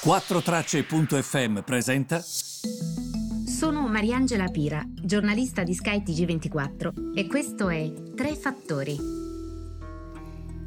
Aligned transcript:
4Tracce.fm 0.00 1.62
presenta. 1.62 2.20
Sono 2.20 3.88
Mariangela 3.88 4.46
Pira, 4.46 4.80
giornalista 4.86 5.64
di 5.64 5.74
skytg 5.74 6.24
24 6.24 6.92
e 7.16 7.26
questo 7.26 7.68
è 7.68 7.92
Tre 8.14 8.36
Fattori. 8.36 8.96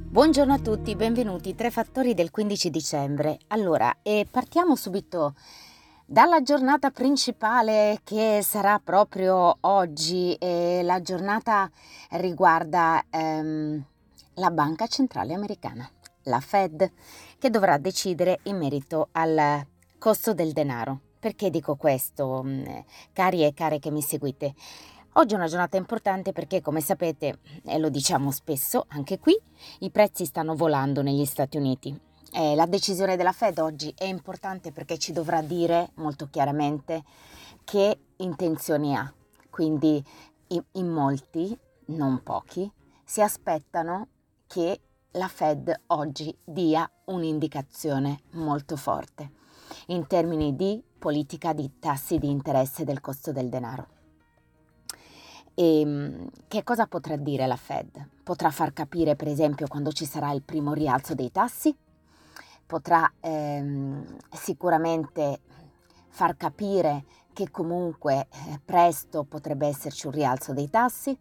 Buongiorno 0.09 0.53
a 0.53 0.59
tutti, 0.59 0.97
benvenuti. 0.97 1.55
Tre 1.55 1.71
Fattori 1.71 2.13
del 2.13 2.29
15 2.29 2.69
dicembre. 2.69 3.37
Allora, 3.47 3.99
e 4.03 4.27
partiamo 4.29 4.75
subito 4.75 5.35
dalla 6.05 6.41
giornata 6.41 6.91
principale 6.91 8.01
che 8.03 8.41
sarà 8.43 8.81
proprio 8.83 9.59
oggi. 9.61 10.33
E 10.33 10.81
la 10.83 11.01
giornata 11.01 11.71
riguarda 12.11 13.01
ehm, 13.09 13.81
la 14.33 14.51
Banca 14.51 14.87
Centrale 14.87 15.33
Americana, 15.33 15.89
la 16.23 16.41
Fed 16.41 16.91
che 17.41 17.49
dovrà 17.49 17.79
decidere 17.79 18.41
in 18.43 18.57
merito 18.57 19.07
al 19.13 19.65
costo 19.97 20.35
del 20.35 20.51
denaro. 20.51 20.99
Perché 21.19 21.49
dico 21.49 21.75
questo, 21.75 22.43
mm, 22.45 22.65
cari 23.13 23.43
e 23.43 23.51
care 23.55 23.79
che 23.79 23.89
mi 23.89 24.03
seguite? 24.03 24.53
Oggi 25.13 25.33
è 25.33 25.37
una 25.37 25.47
giornata 25.47 25.75
importante 25.75 26.33
perché, 26.33 26.61
come 26.61 26.81
sapete, 26.81 27.39
e 27.65 27.79
lo 27.79 27.89
diciamo 27.89 28.29
spesso 28.29 28.85
anche 28.89 29.17
qui, 29.17 29.35
i 29.79 29.89
prezzi 29.89 30.25
stanno 30.25 30.55
volando 30.55 31.01
negli 31.01 31.25
Stati 31.25 31.57
Uniti. 31.57 31.99
Eh, 32.31 32.53
la 32.53 32.67
decisione 32.67 33.17
della 33.17 33.31
Fed 33.31 33.57
oggi 33.57 33.91
è 33.97 34.05
importante 34.05 34.71
perché 34.71 34.99
ci 34.99 35.11
dovrà 35.11 35.41
dire 35.41 35.93
molto 35.95 36.27
chiaramente 36.29 37.03
che 37.63 37.97
intenzioni 38.17 38.95
ha. 38.95 39.11
Quindi 39.49 40.03
in, 40.49 40.63
in 40.73 40.87
molti, 40.89 41.57
non 41.85 42.21
pochi, 42.21 42.71
si 43.03 43.19
aspettano 43.19 44.09
che 44.45 44.79
la 45.15 45.27
Fed 45.27 45.73
oggi 45.87 46.33
dia 46.43 46.89
un'indicazione 47.05 48.21
molto 48.31 48.77
forte 48.77 49.31
in 49.87 50.07
termini 50.07 50.55
di 50.55 50.81
politica 50.97 51.51
di 51.51 51.79
tassi 51.79 52.17
di 52.17 52.29
interesse 52.29 52.85
del 52.85 53.01
costo 53.01 53.33
del 53.33 53.49
denaro. 53.49 53.87
E 55.53 55.81
ehm, 55.81 56.29
che 56.47 56.63
cosa 56.63 56.87
potrà 56.87 57.17
dire 57.17 57.45
la 57.45 57.57
Fed? 57.57 58.09
Potrà 58.23 58.51
far 58.51 58.71
capire, 58.71 59.15
per 59.17 59.27
esempio, 59.27 59.67
quando 59.67 59.91
ci 59.91 60.05
sarà 60.05 60.31
il 60.31 60.43
primo 60.43 60.73
rialzo 60.73 61.13
dei 61.13 61.31
tassi? 61.31 61.75
Potrà 62.65 63.11
ehm, 63.19 64.17
sicuramente 64.31 65.41
far 66.07 66.37
capire 66.37 67.03
che 67.33 67.51
comunque 67.51 68.27
eh, 68.29 68.59
presto 68.63 69.23
potrebbe 69.23 69.67
esserci 69.67 70.07
un 70.07 70.13
rialzo 70.13 70.53
dei 70.53 70.69
tassi, 70.69 71.17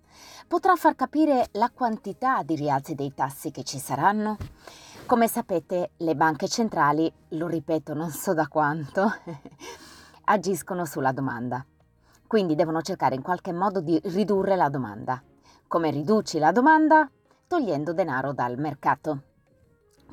potrà 0.47 0.75
far 0.77 0.95
capire 0.95 1.49
la 1.53 1.71
quantità 1.71 2.43
di 2.43 2.57
rialzi 2.57 2.95
dei 2.95 3.13
tassi 3.15 3.51
che 3.51 3.63
ci 3.63 3.79
saranno. 3.79 4.37
Come 5.07 5.29
sapete 5.29 5.91
le 5.99 6.15
banche 6.15 6.49
centrali, 6.49 7.13
lo 7.31 7.47
ripeto 7.47 7.95
non 7.95 8.11
so 8.11 8.35
da 8.35 8.47
quanto, 8.49 9.13
agiscono 10.25 10.85
sulla 10.85 11.13
domanda. 11.13 11.65
Quindi 12.27 12.55
devono 12.55 12.81
cercare 12.81 13.17
in 13.17 13.23
qualche 13.23 13.53
modo 13.53 13.81
di 13.81 14.01
ridurre 14.05 14.55
la 14.57 14.69
domanda. 14.69 15.21
Come 15.67 15.91
riduci 15.91 16.39
la 16.39 16.53
domanda? 16.53 17.11
Togliendo 17.47 17.93
denaro 17.93 18.33
dal 18.33 18.57
mercato. 18.57 19.23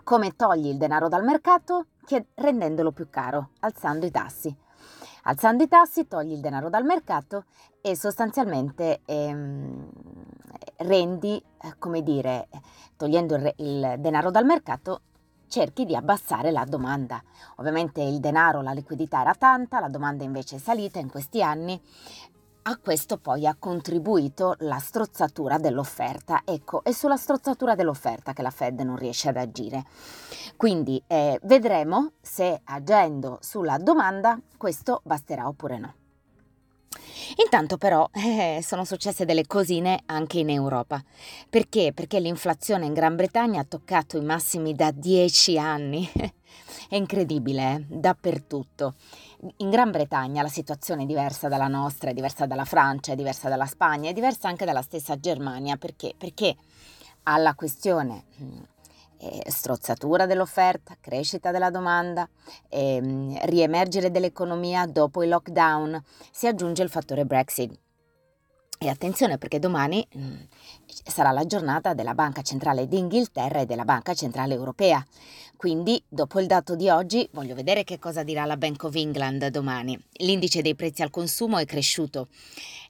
Come 0.04 0.36
togli 0.36 0.68
il 0.68 0.78
denaro 0.78 1.10
dal 1.10 1.24
mercato? 1.24 1.88
rendendolo 2.36 2.92
più 2.92 3.10
caro, 3.10 3.50
alzando 3.60 4.06
i 4.06 4.12
tassi. 4.12 4.56
Alzando 5.30 5.64
i 5.64 5.68
tassi 5.68 6.08
togli 6.08 6.32
il 6.32 6.40
denaro 6.40 6.70
dal 6.70 6.86
mercato 6.86 7.44
e 7.82 7.98
sostanzialmente 7.98 9.02
ehm, 9.04 9.90
rendi, 10.78 11.36
eh, 11.36 11.74
come 11.78 12.02
dire, 12.02 12.48
togliendo 12.96 13.36
il, 13.36 13.54
il 13.58 13.96
denaro 14.00 14.32
dal 14.32 14.46
mercato, 14.46 15.02
cerchi 15.50 15.84
di 15.84 15.98
abbassare 15.98 16.52
la 16.52 16.64
domanda. 16.64 17.22
Ovviamente 17.58 18.02
il 18.02 18.22
denaro, 18.22 18.62
la 18.62 18.72
liquidità 18.72 19.20
era 19.20 19.34
tanta, 19.34 19.82
la 19.82 19.90
domanda 19.90 20.24
invece 20.24 20.56
è 20.56 20.60
salita 20.60 21.00
in 21.00 21.10
questi 21.10 21.44
anni 21.44 21.82
a 22.70 22.78
questo 22.78 23.18
poi 23.18 23.48
ha 23.48 23.56
contribuito 23.58 24.56
la 24.60 24.78
strozzatura 24.78 25.58
dell'offerta. 25.58 26.42
Ecco, 26.44 26.84
è 26.84 26.92
sulla 26.92 27.16
strozzatura 27.16 27.76
dell'offerta 27.76 28.34
che 28.34 28.42
la 28.42 28.50
Fed 28.50 28.82
non 28.82 28.98
riesce 28.98 29.30
ad 29.30 29.38
agire. 29.38 29.86
Quindi 30.58 31.02
eh, 31.08 31.40
vedremo 31.44 32.12
se 32.20 32.60
agendo 32.66 33.38
sulla 33.42 33.78
domanda 33.78 34.38
questo 34.58 35.00
basterà 35.06 35.48
oppure 35.48 35.78
no. 35.78 35.94
Intanto 37.44 37.78
però 37.78 38.08
eh, 38.14 38.60
sono 38.64 38.84
successe 38.86 39.26
delle 39.26 39.46
cosine 39.46 40.02
anche 40.06 40.40
in 40.40 40.50
Europa. 40.50 41.02
Perché? 41.50 41.92
Perché 41.94 42.20
l'inflazione 42.20 42.86
in 42.86 42.94
Gran 42.94 43.16
Bretagna 43.16 43.62
ha 43.62 43.66
toccato 43.66 44.18
i 44.18 44.24
massimi 44.24 44.74
da 44.74 44.92
dieci 44.92 45.58
anni. 45.58 46.10
È 46.90 46.96
incredibile, 46.96 47.74
eh? 47.74 47.86
dappertutto. 47.88 48.96
In 49.58 49.70
Gran 49.70 49.92
Bretagna 49.92 50.42
la 50.42 50.48
situazione 50.48 51.04
è 51.04 51.06
diversa 51.06 51.50
dalla 51.50 51.68
nostra, 51.68 52.10
è 52.10 52.14
diversa 52.14 52.46
dalla 52.46 52.64
Francia, 52.64 53.12
è 53.12 53.16
diversa 53.16 53.50
dalla 53.50 53.66
Spagna, 53.66 54.10
è 54.10 54.14
diversa 54.14 54.48
anche 54.48 54.64
dalla 54.64 54.82
stessa 54.82 55.20
Germania. 55.20 55.76
Perché? 55.76 56.14
Perché 56.18 56.56
alla 57.24 57.54
questione 57.56 58.24
eh, 59.20 59.44
strozzatura 59.50 60.26
dell'offerta, 60.26 60.98
crescita 61.00 61.52
della 61.52 61.70
domanda, 61.70 62.28
eh, 62.70 63.40
riemergere 63.44 64.12
dell'economia 64.12 64.86
dopo 64.86 65.24
il 65.24 65.30
lockdown, 65.30 66.04
si 66.32 66.48
aggiunge 66.48 66.84
il 66.84 66.90
fattore 66.90 67.26
Brexit. 67.26 67.78
E 68.80 68.90
attenzione 68.90 69.40
perché 69.40 69.58
domani 69.58 70.06
mh, 70.08 70.22
mm, 70.22 70.36
sarà 71.04 71.32
la 71.32 71.48
giornata 71.48 71.96
della 71.96 72.14
Banca 72.14 72.44
Centrale 72.44 72.88
d'Inghilterra 72.88 73.62
e 73.62 73.66
della 73.66 73.86
Banca 73.86 74.14
Centrale 74.14 74.54
Europea. 74.54 75.04
Quindi, 75.56 76.00
dopo 76.08 76.40
il 76.40 76.46
dato 76.46 76.76
di 76.76 76.88
oggi, 76.88 77.28
voglio 77.32 77.56
vedere 77.56 77.84
che 77.84 77.98
cosa 77.98 78.22
dirà 78.22 78.46
la 78.46 78.58
Bank 78.58 78.84
of 78.84 78.94
England 78.94 79.48
domani. 79.48 80.00
L'indice 80.18 80.62
dei 80.62 80.76
prezzi 80.76 81.02
al 81.02 81.10
consumo 81.10 81.58
è 81.58 81.66
cresciuto 81.66 82.28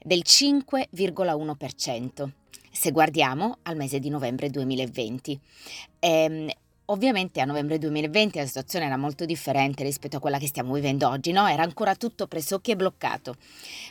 del 0.03 0.23
5,1% 0.25 2.29
se 2.77 2.91
guardiamo 2.91 3.57
al 3.63 3.75
mese 3.75 3.99
di 3.99 4.09
novembre 4.09 4.49
2020. 4.49 5.39
Ehm, 5.99 6.49
Ovviamente 6.89 7.41
a 7.41 7.43
novembre 7.43 7.79
2020 7.79 8.37
la 8.37 8.45
situazione 8.45 8.85
era 8.85 8.95
molto 8.95 9.25
differente 9.25 9.83
rispetto 9.83 10.15
a 10.15 10.19
quella 10.21 10.37
che 10.37 10.47
stiamo 10.47 10.73
vivendo 10.73 11.09
oggi, 11.09 11.33
no? 11.33 11.45
Era 11.45 11.63
ancora 11.63 11.95
tutto 11.95 12.27
pressoché 12.27 12.77
bloccato. 12.77 13.35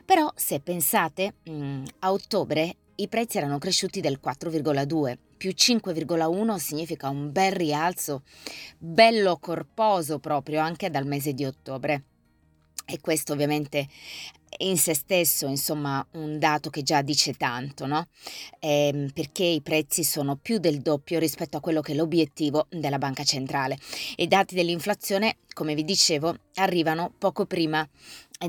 Però 0.03 0.33
se 0.35 0.61
pensate, 0.61 1.35
mm, 1.51 1.85
a 1.99 2.13
ottobre 2.13 2.77
i 2.95 3.09
prezzi 3.09 3.37
erano 3.37 3.59
cresciuti 3.59 4.01
del 4.01 4.19
4,2, 4.19 5.19
più 5.37 5.53
5,1 5.55 6.57
significa 6.57 7.11
un 7.11 7.31
bel 7.33 7.53
rialzo, 7.53 8.23
bello 8.79 9.37
corposo 9.37 10.19
proprio 10.19 10.61
anche 10.61 10.89
dal 10.89 11.05
mese 11.05 11.35
di 11.35 11.45
ottobre. 11.45 12.03
E 12.87 12.99
questo 13.01 13.35
ovviamente 13.35 13.89
in 14.59 14.79
se 14.79 14.95
stesso, 14.95 15.47
insomma, 15.47 16.05
un 16.13 16.39
dato 16.39 16.71
che 16.71 16.83
già 16.83 17.03
dice 17.03 17.35
tanto, 17.35 17.87
no? 17.87 18.07
Eh, 18.59 19.11
perché 19.13 19.45
i 19.45 19.61
prezzi 19.61 20.05
sono 20.05 20.37
più 20.37 20.59
del 20.59 20.81
doppio 20.81 21.19
rispetto 21.19 21.57
a 21.57 21.61
quello 21.61 21.81
che 21.81 21.93
è 21.93 21.95
l'obiettivo 21.95 22.67
della 22.71 22.99
banca 22.99 23.25
centrale. 23.25 23.79
I 24.17 24.29
dati 24.29 24.55
dell'inflazione, 24.55 25.37
come 25.53 25.75
vi 25.75 25.85
dicevo, 25.85 26.37
arrivano 26.55 27.13
poco 27.17 27.47
prima 27.47 27.87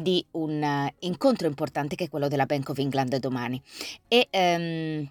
di 0.02 0.24
un 0.32 0.92
incontro 1.00 1.48
importante 1.48 1.96
che 1.96 2.06
è 2.06 2.10
quello 2.10 2.28
della 2.28 2.46
Bank 2.46 2.70
of 2.70 2.78
England 2.78 3.16
domani. 3.18 3.62
E 4.08 4.28
um, 4.32 5.10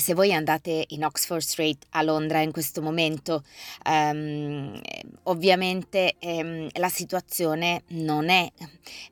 se 0.00 0.14
voi 0.14 0.32
andate 0.32 0.86
in 0.88 1.04
Oxford 1.04 1.42
Street 1.42 1.84
a 1.90 2.02
Londra 2.02 2.40
in 2.40 2.52
questo 2.52 2.80
momento, 2.80 3.44
um, 3.84 4.80
ovviamente 5.24 6.16
um, 6.20 6.68
la 6.72 6.88
situazione 6.88 7.82
non 7.88 8.30
è, 8.30 8.50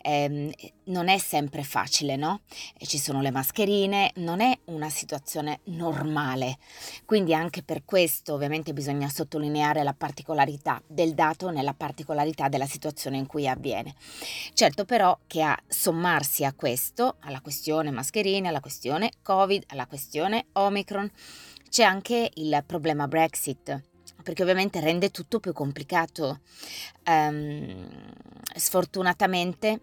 um, 0.05 0.51
non 0.85 1.09
è 1.09 1.19
sempre 1.19 1.63
facile, 1.63 2.17
no? 2.17 2.41
Ci 2.79 2.99
sono 2.99 3.21
le 3.21 3.31
mascherine, 3.31 4.13
non 4.17 4.41
è 4.41 4.59
una 4.67 4.89
situazione 4.89 5.61
normale. 5.65 6.57
Quindi 7.05 7.35
anche 7.35 7.63
per 7.63 7.85
questo 7.85 8.33
ovviamente 8.35 8.73
bisogna 8.73 9.09
sottolineare 9.09 9.83
la 9.83 9.95
particolarità 9.95 10.83
del 10.87 11.13
dato 11.13 11.51
nella 11.51 11.75
particolarità 11.75 12.49
della 12.49 12.67
situazione 12.67 13.19
in 13.19 13.27
cui 13.27 13.47
avviene. 13.47 13.95
Certo 14.55 14.87
però 14.87 15.17
che 15.27 15.43
a 15.43 15.57
sommarsi 15.67 16.45
a 16.45 16.55
questo, 16.55 17.17
alla 17.21 17.43
questione 17.43 17.91
mascherine, 17.91 18.49
alla 18.49 18.61
questione 18.61 19.11
Covid, 19.23 19.65
alla 19.69 19.87
questione 19.87 20.47
Omicron, 20.61 21.11
c'è 21.69 21.83
anche 21.83 22.31
il 22.35 22.63
problema 22.67 23.07
Brexit, 23.09 23.83
perché 24.23 24.43
ovviamente 24.43 24.81
rende 24.81 25.11
tutto 25.11 25.41
più 25.41 25.53
complicato. 25.53 26.41
Um, 27.07 27.89
sfortunatamente 28.55 29.81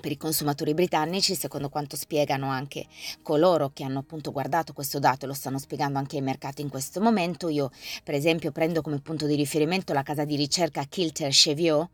per 0.00 0.12
i 0.12 0.16
consumatori 0.16 0.74
britannici, 0.74 1.34
secondo 1.34 1.68
quanto 1.68 1.96
spiegano 1.96 2.48
anche 2.48 2.86
coloro 3.22 3.70
che 3.72 3.84
hanno 3.84 4.00
appunto 4.00 4.30
guardato 4.30 4.72
questo 4.72 4.98
dato 4.98 5.24
e 5.24 5.28
lo 5.28 5.34
stanno 5.34 5.58
spiegando 5.58 5.98
anche 5.98 6.16
ai 6.16 6.22
mercati 6.22 6.62
in 6.62 6.68
questo 6.68 7.00
momento. 7.00 7.48
Io, 7.48 7.70
per 8.04 8.14
esempio, 8.14 8.52
prendo 8.52 8.82
come 8.82 9.00
punto 9.00 9.26
di 9.26 9.34
riferimento 9.34 9.92
la 9.92 10.02
casa 10.02 10.24
di 10.24 10.36
ricerca 10.36 10.84
Kilter 10.84 11.30
Cheviot, 11.32 11.88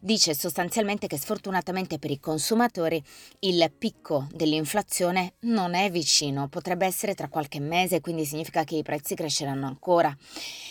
dice 0.00 0.34
sostanzialmente 0.34 1.06
che 1.06 1.18
sfortunatamente 1.18 1.98
per 1.98 2.10
i 2.10 2.20
consumatori 2.20 3.02
il 3.40 3.70
picco 3.76 4.26
dell'inflazione 4.32 5.34
non 5.40 5.74
è 5.74 5.90
vicino, 5.90 6.48
potrebbe 6.48 6.86
essere 6.86 7.14
tra 7.14 7.28
qualche 7.28 7.60
mese, 7.60 8.00
quindi 8.00 8.24
significa 8.24 8.64
che 8.64 8.76
i 8.76 8.82
prezzi 8.82 9.14
cresceranno 9.14 9.66
ancora. 9.66 10.16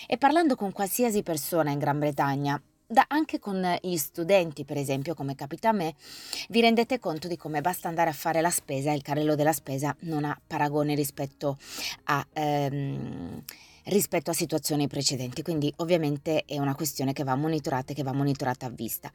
E 0.07 0.17
parlando 0.17 0.55
con 0.55 0.71
qualsiasi 0.71 1.23
persona 1.23 1.71
in 1.71 1.79
Gran 1.79 1.99
Bretagna, 1.99 2.61
da, 2.91 3.05
anche 3.07 3.37
con 3.37 3.77
gli 3.81 3.97
studenti, 3.97 4.65
per 4.65 4.77
esempio, 4.77 5.13
come 5.13 5.35
capita 5.35 5.69
a 5.69 5.73
me, 5.73 5.93
vi 6.49 6.59
rendete 6.59 6.97
conto 6.97 7.27
di 7.27 7.37
come 7.37 7.61
basta 7.61 7.87
andare 7.87 8.09
a 8.09 8.13
fare 8.13 8.41
la 8.41 8.49
spesa 8.49 8.91
e 8.91 8.95
il 8.95 9.03
carrello 9.03 9.35
della 9.35 9.53
spesa 9.53 9.95
non 10.01 10.25
ha 10.25 10.39
paragone 10.45 10.95
rispetto 10.95 11.57
a... 12.05 12.25
Ehm, 12.33 13.43
rispetto 13.89 14.31
a 14.31 14.33
situazioni 14.33 14.87
precedenti, 14.87 15.41
quindi 15.41 15.71
ovviamente 15.77 16.43
è 16.45 16.57
una 16.57 16.75
questione 16.75 17.13
che 17.13 17.23
va 17.23 17.35
monitorata 17.35 17.91
e 17.91 17.95
che 17.95 18.03
va 18.03 18.13
monitorata 18.13 18.65
a 18.65 18.69
vista. 18.69 19.11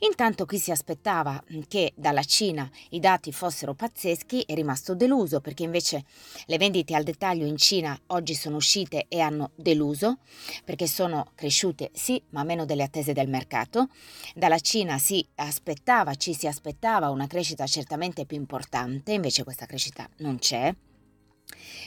Intanto 0.00 0.44
chi 0.44 0.58
si 0.58 0.70
aspettava 0.70 1.42
che 1.66 1.92
dalla 1.94 2.22
Cina 2.22 2.70
i 2.90 3.00
dati 3.00 3.32
fossero 3.32 3.74
pazzeschi 3.74 4.44
è 4.46 4.54
rimasto 4.54 4.94
deluso 4.94 5.40
perché 5.40 5.62
invece 5.62 6.04
le 6.46 6.56
vendite 6.58 6.94
al 6.94 7.04
dettaglio 7.04 7.46
in 7.46 7.56
Cina 7.56 7.98
oggi 8.08 8.34
sono 8.34 8.56
uscite 8.56 9.06
e 9.08 9.20
hanno 9.20 9.50
deluso 9.54 10.18
perché 10.64 10.86
sono 10.86 11.30
cresciute 11.34 11.90
sì, 11.92 12.22
ma 12.30 12.44
meno 12.44 12.64
delle 12.64 12.82
attese 12.82 13.12
del 13.12 13.28
mercato. 13.28 13.88
Dalla 14.34 14.58
Cina 14.58 14.98
si 14.98 15.26
aspettava, 15.36 16.14
ci 16.14 16.34
si 16.34 16.46
aspettava 16.46 17.10
una 17.10 17.26
crescita 17.26 17.66
certamente 17.66 18.26
più 18.26 18.36
importante, 18.36 19.12
invece 19.12 19.44
questa 19.44 19.66
crescita 19.66 20.08
non 20.18 20.38
c'è 20.38 20.74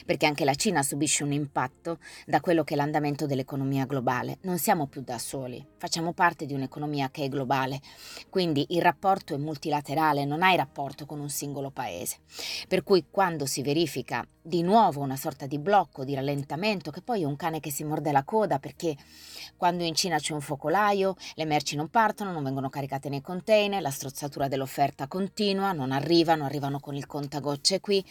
perché 0.04 0.26
anche 0.26 0.44
la 0.44 0.54
Cina 0.54 0.82
subisce 0.82 1.24
un 1.24 1.32
impatto 1.32 1.98
da 2.26 2.40
quello 2.40 2.64
che 2.64 2.74
è 2.74 2.76
l'andamento 2.76 3.26
dell'economia 3.26 3.86
globale. 3.86 4.38
Non 4.42 4.58
siamo 4.58 4.86
più 4.86 5.02
da 5.02 5.18
soli, 5.18 5.64
facciamo 5.76 6.12
parte 6.12 6.46
di 6.46 6.54
un'economia 6.54 7.10
che 7.10 7.24
è 7.24 7.28
globale, 7.28 7.80
quindi 8.28 8.66
il 8.70 8.82
rapporto 8.82 9.34
è 9.34 9.38
multilaterale, 9.38 10.24
non 10.24 10.42
hai 10.42 10.56
rapporto 10.56 11.06
con 11.06 11.20
un 11.20 11.30
singolo 11.30 11.70
paese. 11.70 12.18
Per 12.68 12.82
cui 12.82 13.06
quando 13.10 13.46
si 13.46 13.62
verifica 13.62 14.26
di 14.44 14.62
nuovo 14.62 15.00
una 15.00 15.16
sorta 15.16 15.46
di 15.46 15.58
blocco, 15.58 16.04
di 16.04 16.14
rallentamento, 16.14 16.90
che 16.90 17.00
poi 17.00 17.22
è 17.22 17.24
un 17.24 17.36
cane 17.36 17.60
che 17.60 17.70
si 17.70 17.84
morde 17.84 18.10
la 18.10 18.24
coda 18.24 18.58
perché 18.58 18.96
quando 19.56 19.84
in 19.84 19.94
Cina 19.94 20.18
c'è 20.18 20.32
un 20.32 20.40
focolaio, 20.40 21.14
le 21.34 21.44
merci 21.44 21.76
non 21.76 21.88
partono, 21.88 22.32
non 22.32 22.42
vengono 22.42 22.68
caricate 22.68 23.08
nei 23.08 23.20
container, 23.20 23.80
la 23.80 23.90
strozzatura 23.90 24.48
dell'offerta 24.48 25.06
continua, 25.06 25.72
non 25.72 25.92
arrivano, 25.92 26.44
arrivano 26.44 26.80
con 26.80 26.96
il 26.96 27.06
contagocce 27.06 27.80
qui, 27.80 28.04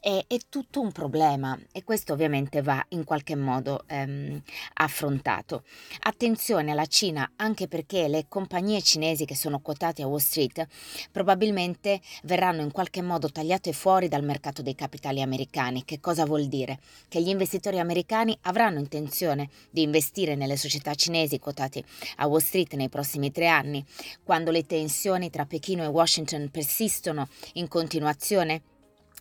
è, 0.00 0.24
è 0.26 0.36
tutto 0.48 0.80
un 0.80 0.87
problema 0.92 1.58
e 1.72 1.84
questo 1.84 2.12
ovviamente 2.12 2.62
va 2.62 2.84
in 2.90 3.04
qualche 3.04 3.36
modo 3.36 3.84
ehm, 3.86 4.40
affrontato. 4.74 5.64
Attenzione 6.00 6.72
alla 6.72 6.86
Cina 6.86 7.32
anche 7.36 7.68
perché 7.68 8.08
le 8.08 8.26
compagnie 8.28 8.82
cinesi 8.82 9.24
che 9.24 9.34
sono 9.34 9.60
quotate 9.60 10.02
a 10.02 10.06
Wall 10.06 10.18
Street 10.18 10.66
probabilmente 11.10 12.00
verranno 12.22 12.62
in 12.62 12.70
qualche 12.70 13.02
modo 13.02 13.30
tagliate 13.30 13.72
fuori 13.72 14.08
dal 14.08 14.24
mercato 14.24 14.62
dei 14.62 14.74
capitali 14.74 15.22
americani. 15.22 15.84
Che 15.84 16.00
cosa 16.00 16.24
vuol 16.24 16.46
dire? 16.46 16.78
Che 17.08 17.20
gli 17.20 17.28
investitori 17.28 17.78
americani 17.78 18.36
avranno 18.42 18.78
intenzione 18.78 19.48
di 19.70 19.82
investire 19.82 20.34
nelle 20.34 20.56
società 20.56 20.94
cinesi 20.94 21.38
quotate 21.38 21.84
a 22.16 22.26
Wall 22.26 22.40
Street 22.40 22.74
nei 22.74 22.88
prossimi 22.88 23.30
tre 23.30 23.48
anni, 23.48 23.84
quando 24.22 24.50
le 24.50 24.66
tensioni 24.66 25.30
tra 25.30 25.46
Pechino 25.46 25.82
e 25.82 25.86
Washington 25.86 26.48
persistono 26.50 27.28
in 27.54 27.68
continuazione? 27.68 28.62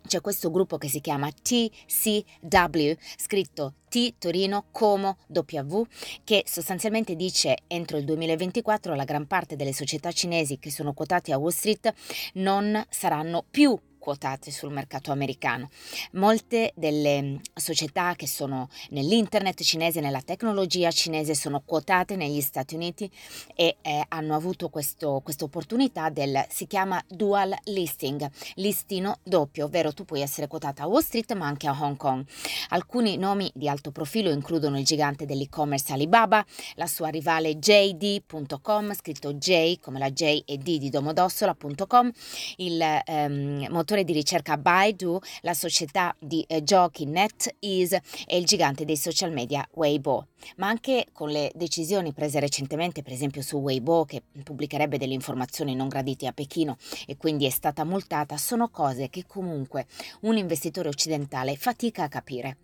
C'è 0.07 0.21
questo 0.21 0.49
gruppo 0.49 0.77
che 0.77 0.89
si 0.89 1.01
chiama 1.01 1.29
TCW, 1.31 2.93
scritto 3.17 3.73
T 3.87 4.15
Torino 4.17 4.65
Como 4.71 5.17
W, 5.27 5.81
che 6.23 6.43
sostanzialmente 6.47 7.15
dice 7.15 7.59
entro 7.67 7.97
il 7.97 8.05
2024 8.05 8.95
la 8.95 9.03
gran 9.03 9.27
parte 9.27 9.55
delle 9.55 9.73
società 9.73 10.11
cinesi 10.11 10.57
che 10.57 10.71
sono 10.71 10.93
quotate 10.93 11.31
a 11.31 11.37
Wall 11.37 11.51
Street 11.51 11.93
non 12.33 12.83
saranno 12.89 13.45
più 13.49 13.77
quotate 14.07 14.51
sul 14.51 14.71
mercato 14.71 15.11
americano. 15.11 15.67
Molte 16.13 16.71
delle 16.75 17.21
mm, 17.21 17.35
società 17.53 18.15
che 18.15 18.25
sono 18.25 18.69
nell'internet 18.91 19.61
cinese, 19.63 19.99
nella 19.99 20.21
tecnologia 20.21 20.89
cinese, 20.91 21.35
sono 21.35 21.61
quotate 21.65 22.15
negli 22.15 22.39
Stati 22.39 22.75
Uniti 22.75 23.11
e 23.53 23.75
eh, 23.81 24.05
hanno 24.07 24.33
avuto 24.33 24.69
questa 24.69 25.09
opportunità 25.09 26.09
del, 26.09 26.45
si 26.49 26.67
chiama 26.67 27.03
dual 27.05 27.53
listing, 27.65 28.25
listino 28.55 29.19
doppio, 29.23 29.65
ovvero 29.65 29.93
tu 29.93 30.05
puoi 30.05 30.21
essere 30.21 30.47
quotata 30.47 30.83
a 30.83 30.87
Wall 30.87 31.01
Street 31.01 31.33
ma 31.33 31.45
anche 31.45 31.67
a 31.67 31.77
Hong 31.77 31.97
Kong. 31.97 32.25
Alcuni 32.69 33.17
nomi 33.17 33.51
di 33.53 33.67
alto 33.67 33.91
profilo 33.91 34.31
includono 34.31 34.79
il 34.79 34.85
gigante 34.85 35.25
dell'e-commerce 35.25 35.91
Alibaba, 35.91 36.45
la 36.75 36.87
sua 36.87 37.09
rivale 37.09 37.59
JD.com, 37.59 38.93
scritto 38.93 39.33
J 39.33 39.79
come 39.81 39.99
la 39.99 40.11
J 40.11 40.43
e 40.45 40.57
D 40.57 40.77
di 40.77 40.89
Domodossola.com, 40.89 42.09
il 42.57 42.81
ehm, 42.81 43.67
motore 43.69 43.95
motore 43.97 44.03
di 44.03 44.13
ricerca 44.13 44.57
Baidu, 44.57 45.19
la 45.41 45.53
società 45.53 46.15
di 46.19 46.43
eh, 46.47 46.63
giochi 46.63 47.05
NetEase 47.05 48.01
e 48.25 48.37
il 48.37 48.45
gigante 48.45 48.85
dei 48.85 48.97
social 48.97 49.31
media 49.31 49.67
Weibo. 49.73 50.27
Ma 50.57 50.67
anche 50.67 51.07
con 51.11 51.29
le 51.29 51.51
decisioni 51.55 52.13
prese 52.13 52.39
recentemente, 52.39 53.01
per 53.01 53.13
esempio 53.13 53.41
su 53.41 53.57
Weibo, 53.57 54.05
che 54.05 54.21
pubblicherebbe 54.43 54.97
delle 54.97 55.13
informazioni 55.13 55.75
non 55.75 55.87
gradite 55.87 56.27
a 56.27 56.31
Pechino 56.31 56.77
e 57.05 57.17
quindi 57.17 57.45
è 57.45 57.49
stata 57.49 57.83
multata, 57.83 58.37
sono 58.37 58.69
cose 58.69 59.09
che 59.09 59.25
comunque 59.25 59.87
un 60.21 60.37
investitore 60.37 60.89
occidentale 60.89 61.55
fatica 61.55 62.03
a 62.03 62.09
capire. 62.09 62.57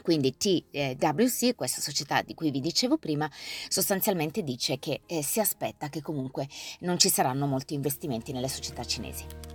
Quindi 0.00 0.34
TWC, 0.36 1.54
questa 1.54 1.82
società 1.82 2.22
di 2.22 2.34
cui 2.34 2.50
vi 2.50 2.60
dicevo 2.60 2.96
prima, 2.96 3.30
sostanzialmente 3.68 4.42
dice 4.42 4.78
che 4.78 5.02
eh, 5.06 5.22
si 5.22 5.38
aspetta 5.38 5.90
che 5.90 6.00
comunque 6.00 6.48
non 6.80 6.98
ci 6.98 7.10
saranno 7.10 7.46
molti 7.46 7.74
investimenti 7.74 8.32
nelle 8.32 8.48
società 8.48 8.84
cinesi. 8.84 9.51